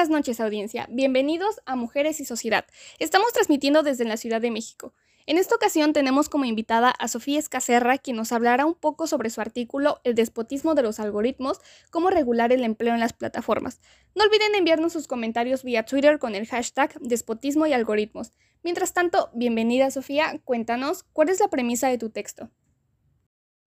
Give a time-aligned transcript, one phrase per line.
[0.00, 2.64] buenas noches audiencia, bienvenidos a Mujeres y Sociedad.
[2.98, 4.94] Estamos transmitiendo desde la Ciudad de México.
[5.26, 9.30] En esta ocasión tenemos como invitada a Sofía Escacerra, quien nos hablará un poco sobre
[9.30, 11.58] su artículo El despotismo de los algoritmos,
[11.90, 13.80] cómo regular el empleo en las plataformas.
[14.14, 18.32] No olviden enviarnos sus comentarios vía Twitter con el hashtag despotismo y algoritmos.
[18.62, 22.48] Mientras tanto, bienvenida Sofía, cuéntanos, ¿cuál es la premisa de tu texto?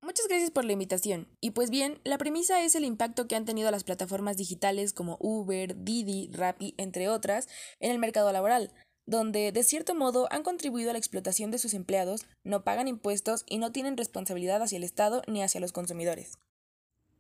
[0.03, 1.29] Muchas gracias por la invitación.
[1.39, 5.15] Y pues bien, la premisa es el impacto que han tenido las plataformas digitales como
[5.21, 7.47] Uber, Didi, Rappi, entre otras,
[7.79, 8.73] en el mercado laboral,
[9.05, 13.45] donde de cierto modo han contribuido a la explotación de sus empleados, no pagan impuestos
[13.47, 16.37] y no tienen responsabilidad hacia el Estado ni hacia los consumidores.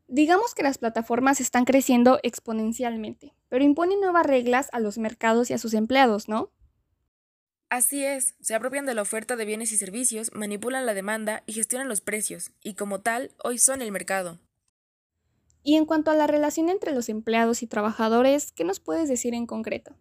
[0.09, 5.53] Digamos que las plataformas están creciendo exponencialmente, pero imponen nuevas reglas a los mercados y
[5.53, 6.51] a sus empleados, ¿no?
[7.73, 11.53] Así es, se apropian de la oferta de bienes y servicios, manipulan la demanda y
[11.53, 14.39] gestionan los precios, y como tal, hoy son el mercado.
[15.63, 19.33] Y en cuanto a la relación entre los empleados y trabajadores, ¿qué nos puedes decir
[19.33, 19.95] en concreto?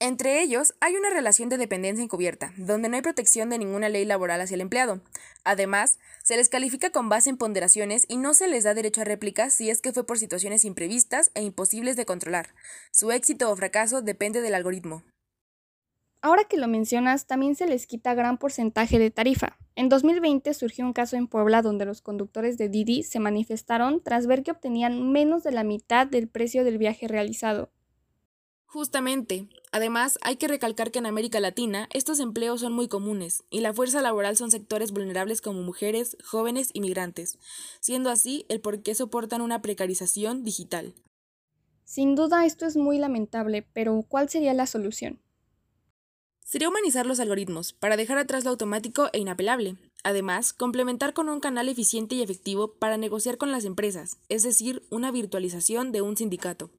[0.00, 4.04] Entre ellos, hay una relación de dependencia encubierta, donde no hay protección de ninguna ley
[4.04, 5.00] laboral hacia el empleado.
[5.44, 9.04] Además, se les califica con base en ponderaciones y no se les da derecho a
[9.04, 12.54] réplica si es que fue por situaciones imprevistas e imposibles de controlar.
[12.90, 15.04] Su éxito o fracaso depende del algoritmo.
[16.24, 19.58] Ahora que lo mencionas, también se les quita gran porcentaje de tarifa.
[19.76, 24.26] En 2020 surgió un caso en Puebla donde los conductores de Didi se manifestaron tras
[24.26, 27.68] ver que obtenían menos de la mitad del precio del viaje realizado.
[28.64, 29.50] Justamente.
[29.70, 33.74] Además, hay que recalcar que en América Latina estos empleos son muy comunes y la
[33.74, 37.38] fuerza laboral son sectores vulnerables como mujeres, jóvenes y migrantes,
[37.80, 40.94] siendo así el por qué soportan una precarización digital.
[41.84, 45.20] Sin duda esto es muy lamentable, pero ¿cuál sería la solución?
[46.54, 49.74] Sería humanizar los algoritmos, para dejar atrás lo automático e inapelable.
[50.04, 54.86] Además, complementar con un canal eficiente y efectivo para negociar con las empresas, es decir,
[54.88, 56.70] una virtualización de un sindicato.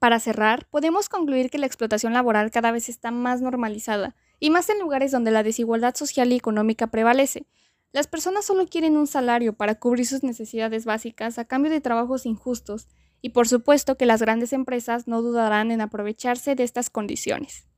[0.00, 4.68] Para cerrar, podemos concluir que la explotación laboral cada vez está más normalizada, y más
[4.70, 7.46] en lugares donde la desigualdad social y económica prevalece.
[7.92, 12.26] Las personas solo quieren un salario para cubrir sus necesidades básicas a cambio de trabajos
[12.26, 12.88] injustos,
[13.22, 17.68] y por supuesto que las grandes empresas no dudarán en aprovecharse de estas condiciones.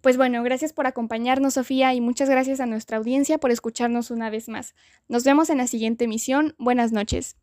[0.00, 4.30] Pues bueno, gracias por acompañarnos, Sofía, y muchas gracias a nuestra audiencia por escucharnos una
[4.30, 4.74] vez más.
[5.08, 6.54] Nos vemos en la siguiente emisión.
[6.58, 7.36] Buenas noches.